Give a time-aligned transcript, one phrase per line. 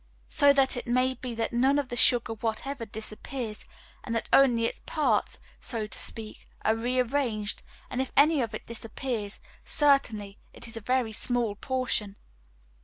[0.29, 3.65] So that it may be that none of the sugar whatever disappears,
[4.03, 8.55] and that only its parts, so to speak, are re arranged, and if any of
[8.55, 12.15] it disappears, certainly it is a very small portion.